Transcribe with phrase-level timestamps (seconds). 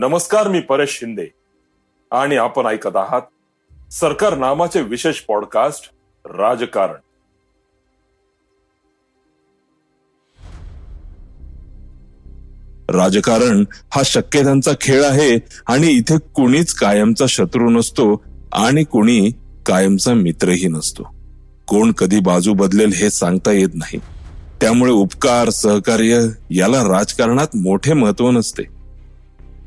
[0.00, 1.26] नमस्कार मी परेश शिंदे.
[2.10, 3.22] आणि आपण ऐकत आहात
[3.92, 5.90] सरकार नामाचे विशेष पॉडकास्ट
[6.24, 6.94] राजकारण.
[12.96, 13.64] राजकारण
[13.94, 19.30] हा शक्यतांचा खेळ आहे आणि इथे कुणीच कायमचा शत्रू नसतो आणि कुणी
[19.66, 21.02] कायमचा मित्रही नसतो.
[21.68, 23.98] कोण कधी बाजू बदलेल हे सांगता येत नाही.
[24.60, 28.77] त्यामुळे उपकार सहकार्य याला राजकारणात मोठे महत्त्व नसते.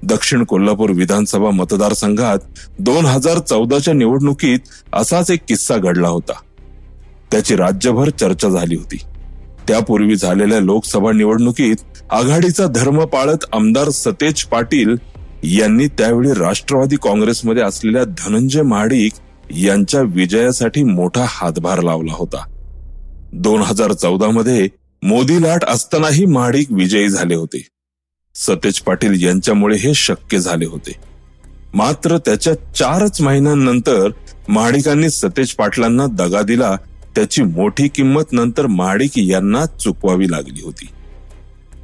[0.04, 2.40] दक्षिण कोल्हापूर विधानसभा मतदारसंघात
[2.80, 4.60] दोन हजार चौदाच्या निवडणुकीत
[4.94, 6.34] असाच एक किस्सा घडला होता.
[7.32, 8.98] त्याची राज्यभर चर्चा झाली होती.
[9.68, 11.76] त्यापूर्वी झालेल्या लोकसभा निवडणुकीत
[12.12, 14.96] आघाडीचा धर्म पाळत आमदार सतेज पाटील
[15.44, 19.14] यांनी त्यावेळी राष्ट्रवादी काँग्रेसमध्ये असलेल्या धनंजय महाडिक
[19.52, 22.44] यांच्या विजयासाठी मोठा हातभार लावला होता.
[23.34, 24.68] दोन हजार चौदा मध्ये
[25.04, 27.68] मोदी लाट असतानाही महाडिक विजयी झाले होते.
[28.36, 30.92] सतेज पाटील यांच्यामुळे हे शक्य झाले होते.
[31.74, 34.08] मात्र त्याच्या चारच महिन्यांनंतर
[34.50, 36.76] महाडिकांनी सतेज पाटलांना दगा दिला.
[37.16, 40.88] त्याची मोठी किंमत नंतर महाडिक यांना चुकवावी लागली होती.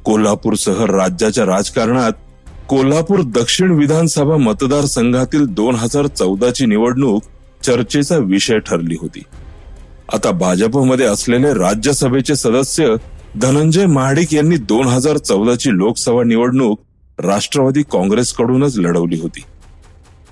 [0.04, 2.12] कोल्हापूरसह राज्याच्या राजकारणात
[2.68, 7.22] कोल्हापूर दक्षिण विधानसभा मतदारसंघातील दोन हजार चौदाची निवडणूक
[7.64, 9.22] चर्चेचा विषय ठरली होती.
[10.12, 12.94] आता भाजपमध्ये असलेले राज्यसभेचे सदस्य
[13.36, 16.80] धनंजय महाडिक यांनी दोन हजार चौदाची लोकसभा निवडणूक
[17.18, 19.40] राष्ट्रवादी काँग्रेसकडूनच लढवली होती.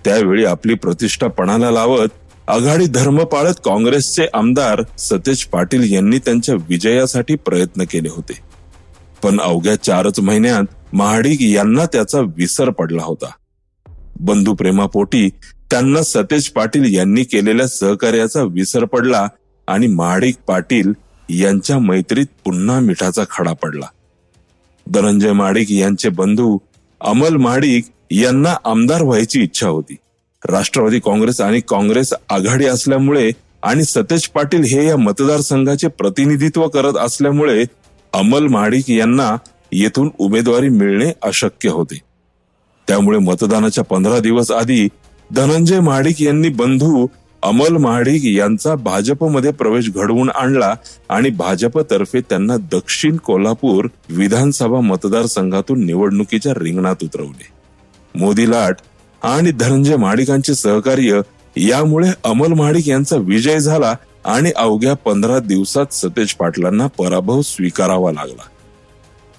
[0.05, 2.09] त्यावेळी आपली प्रतिष्ठा पणाला लावत
[2.49, 8.39] आघाडी धर्म पाळत काँग्रेसचे आमदार सतेज पाटील यांनी त्यांच्या विजयासाठी प्रयत्न केले होते.
[9.23, 13.31] पण अवघ्या चारच महिन्यात महाडिक यांना त्याचा विसर पडला होता.
[14.21, 15.29] बंधुप्रेमापोटी
[15.71, 19.27] त्यांना सतेज पाटील यांनी केलेल्या सहकार्याचा विसर पडला
[19.69, 20.93] आणि महाडिक पाटील
[21.29, 23.87] यांच्या मैत्रीत पुन्हा मिठाचा खडा पडला.
[24.87, 26.59] धनंजय माडिक यांचे बंधू
[27.01, 29.97] अमल माडिक यांना आमदार व्हायची इच्छा होती.
[30.45, 33.31] राष्ट्रवादी काँग्रेस आणि काँग्रेस आघाडी असल्यामुळे
[33.63, 37.65] आणि सतेज पाटील हे या मतदारसंघाचे प्रतिनिधित्व करत असल्यामुळे
[38.13, 39.37] अमल माडिक यांना
[39.73, 42.01] येथून उमेदवारी मिळणे अशक्य होते.
[42.89, 44.89] त्यामुळे मतदानाच्या पंधरा दिवस आधी
[45.31, 47.07] धनंजय महाडिक यांनी बंधू
[47.43, 50.75] अमल महाडिक यांचा भाजपमध्ये प्रवेश घडवून आणला
[51.09, 57.51] आणि भाजपतर्फे त्यांना दक्षिण कोल्हापूर विधानसभा मतदारसंघातून निवडणुकीच्या रिंगणात उतरवले.
[58.15, 58.77] मोदी लाट
[59.23, 61.21] आणि धनंजय महाडिकांचे सहकार्य
[61.57, 68.49] यामुळे अमल महाडिक यांचा विजय झाला आणि अवघ्या पंधरा दिवसात सतेज पाटलांना पराभव स्वीकारावा लागला.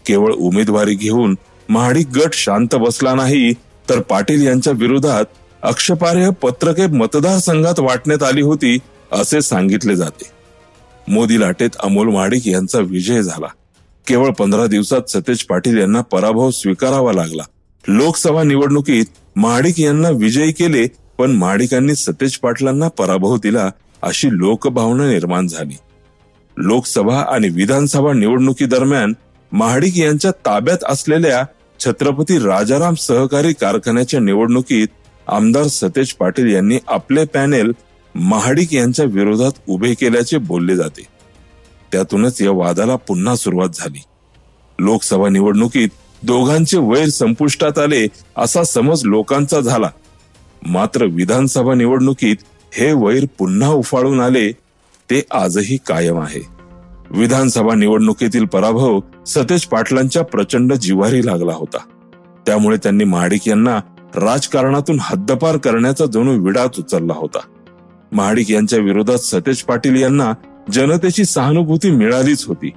[0.05, 1.35] केवळ उमेदवारी घेऊन
[1.69, 3.51] महाडिक गट शांत बसला नाही
[3.89, 5.25] तर पाटील यांच्या विरोधात
[5.67, 8.77] अक्षपार्ह पत्रके मतदारसंघात वाटण्यात आली होती
[9.11, 10.29] असे सांगितले जाते.
[11.07, 13.47] मोदी लाटेत अमोल महाडिक यांचा विजय झाला.
[14.07, 17.43] केवळ पंधरा दिवसात सतेज पाटील यांना पराभव स्वीकारावा लागला.
[17.87, 19.05] लोकसभा निवडणुकीत
[19.35, 20.85] महाडिक यांना विजयी केले
[21.17, 23.69] पण महाडिकांनी सतेज पाटलांना पराभव दिला
[24.01, 25.77] अशी लोकभावना निर्माण झाली.
[26.57, 29.13] लोकसभा आणि विधानसभा निवडणुकी दरम्यान
[29.51, 31.43] महाडिक यांच्या ताब्यात असलेल्या
[31.79, 34.87] छत्रपती राजाराम सहकारी कारखान्याच्या निवडणुकीत
[35.27, 37.71] आमदार सतेज पाटील यांनी आपले पॅनेल
[38.15, 41.01] महाडिक यांच्या विरोधात उभे केल्याचे बोलले जाते.
[41.91, 44.01] त्यातूनच या वादाला पुन्हा सुरुवात झाली.
[44.79, 45.89] लोकसभा निवडणुकीत
[46.23, 49.89] दोघांचे वैर संपुष्टात आले असा समज लोकांचा झाला.
[50.65, 52.35] मात्र विधानसभा निवडणुकीत
[52.73, 54.51] हे वैर पुन्हा उफाळून आले
[55.09, 56.41] ते आजही कायम आहे.
[57.11, 61.77] विधानसभा निवडणुकीतील पराभव सतेज पाटलांच्या प्रचंड जिव्हारी लागला होता.
[62.45, 63.79] त्यामुळे त्यांनी महाडिक यांना
[64.17, 67.39] राजकारणातून हद्दपार करण्याचा जणू विडाच उचलला होता.
[68.11, 70.33] महाडिक यांच्या विरोधात सतेज पाटील यांना
[70.71, 72.69] जनतेची सहानुभूती मिळालीच होती.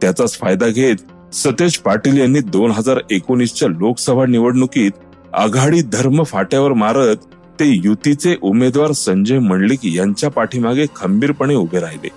[0.00, 4.90] त्याचाच फायदा घेत सतेज पाटील यांनी दोन हजार एकोणीसच्या लोकसभा निवडणुकीत
[5.32, 7.16] आघाडी धर्म फाट्यावर मारत
[7.60, 12.08] ते युतीचे उमेदवार संजय मंडलिक यांच्या पाठीमागे खंबीरपणे उभे राहिले.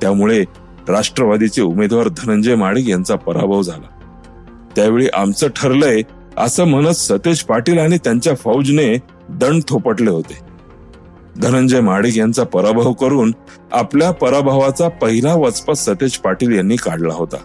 [0.00, 0.44] त्यामुळे
[0.88, 3.88] राष्ट्रवादीचे उमेदवार धनंजय माडिक यांचा पराभव झाला.
[4.76, 6.02] त्यावेळी आमचं ठरलंय
[6.40, 8.94] असं म्हणत सतेज पाटील आणि त्यांच्या फौजने
[9.30, 10.38] दंड थोपटले होते.
[11.42, 13.32] धनंजय माडिक यांचा पराभव करून
[13.72, 17.36] आपल्या पराभवाचा पहिला वचपा सतेज पाटील यांनी काढला होता.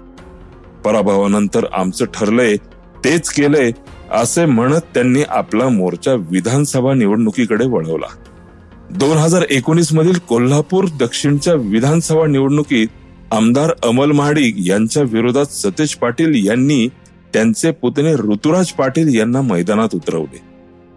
[0.86, 2.56] पराभवानंतर आमचं ठरलंय
[3.03, 3.71] तेच केलंय
[4.12, 8.07] असे म्हणत त्यांनी आपला मोर्चा विधानसभा निवडणुकीकडे वळवला.
[8.92, 16.45] दोन हजार एकोणीस मधील कोल्हापूर दक्षिणच्या विधानसभा निवडणुकीत आमदार अमल महाडिक यांच्या विरोधात सतेज पाटील
[16.47, 16.88] यांनी
[17.35, 20.41] त्यांचे पुतणे ऋतुराज पाटील यांना मैदानात उतरवले.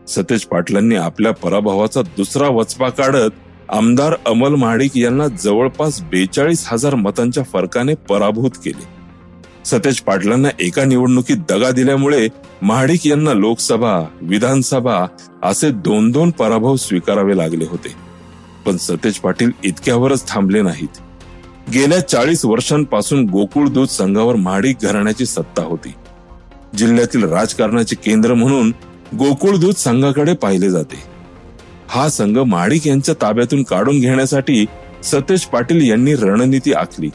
[0.09, 3.31] सतेज पाटलांनी आपल्या पराभवाचा दुसरा वचपा काढत
[3.69, 8.87] आमदार अमल महाडिक यांना जवळपास बेचाळीस हजार मतांच्या फरकाने पराभूत केले.
[9.65, 12.29] सतेज पाटलांना एका निवडणुकीत दगा दिल्यामुळे
[12.63, 15.07] महाडिक यांना लोकसभा विधानसभा
[15.43, 17.95] असे दोन दोन पराभव स्वीकारावे लागले होते.
[18.67, 21.03] पण सतेज पाटील इतक्यावरच थांबले नाहीत.
[21.73, 25.95] गेल्या चाळीस वर्षांपासून गोकुळ दूध संघावर महाडिक घराण्याची सत्ता होती.
[26.77, 28.73] जिल्ह्यातील राजकारणाचे केंद्र म्हणून
[29.19, 31.03] गोकुळ दूध संघाकडे पाहिले जाते.
[31.89, 34.65] हा संघ माडिक यांच्या ताब्यातून काढून घेण्यासाठी
[35.03, 37.11] सतेज पाटील यांनी रणनीती आखली.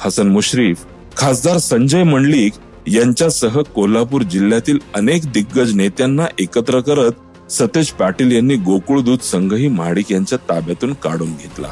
[0.00, 0.84] हसन मुश्रीफ
[1.16, 2.52] खासदार संजय मंडलिक
[2.86, 10.12] यांच्यासह कोल्हापूर जिल्ह्यातील अनेक दिग्गज नेत्यांना एकत्र करत सतेज पाटील यांनी गोकुळ दूध संघही महाडिक
[10.12, 11.68] यांच्या ताब्यातून काढून घेतला.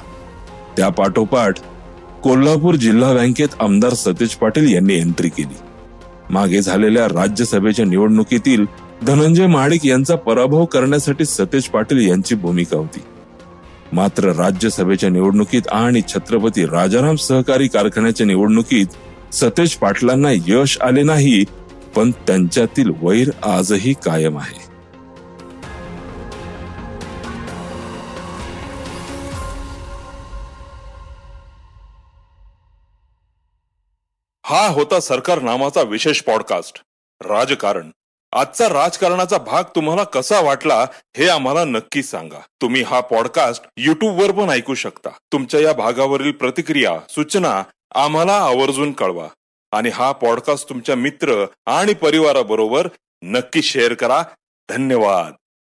[0.76, 1.58] त्या पाठोपाठ
[2.22, 5.58] कोल्हापूर जिल्हा बँकेत आमदार सतेज पाटील यांनी एंट्री केली.
[6.30, 8.64] मागे झालेल्या राज्यसभेच्या निवडणुकीतील
[9.06, 13.00] धनंजय महाडिक यांचा पराभव करण्यासाठी सतेज पाटील यांची भूमिका होती.
[13.92, 21.44] मात्र राज्यसभेच्या निवडणुकीत आणि छत्रपती राजाराम सहकारी कारखान्याच्या निवडणुकीत सतेज पाटलांना यश आले नाही
[21.96, 24.69] पण त्यांच्यातील वैर आजही कायम आहे.
[34.50, 36.81] हा होता सरकार नामाचा विशेष पॉडकास्ट
[37.20, 37.91] राजकारण.
[38.32, 40.87] आजचा राजकारणाचा भाग तुम्हाला कसा वाटला
[41.17, 42.38] हे आम्हाला नक्की सांगा.
[42.62, 45.08] तुम्ही हा पॉडकास्ट युट्यूब वर पण ऐकू शकता.
[45.32, 47.62] तुमच्या या भागावरील प्रतिक्रिया सूचना
[47.94, 49.29] आम्हाला आवर्जून कळवा.
[49.73, 52.88] आणि हा पॉडकास्ट तुमच्या मित्र आणि परिवाराबरोबर
[53.23, 54.23] नक्की शेअर करा.
[54.69, 55.32] धन्यवाद.